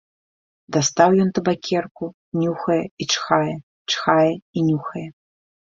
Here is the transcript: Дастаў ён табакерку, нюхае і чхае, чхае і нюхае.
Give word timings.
Дастаў 0.77 1.09
ён 1.25 1.29
табакерку, 1.39 2.05
нюхае 2.41 2.81
і 3.05 3.09
чхае, 3.17 3.55
чхае 3.95 4.29
і 4.29 4.59
нюхае. 4.73 5.07